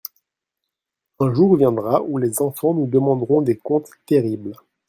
Un 1.19 1.31
jour 1.31 1.55
viendra 1.57 2.01
où 2.01 2.17
les 2.17 2.41
enfants 2.41 2.73
nous 2.73 2.87
demanderont 2.87 3.43
des 3.43 3.55
comptes 3.59 3.91
terribles. 4.07 4.55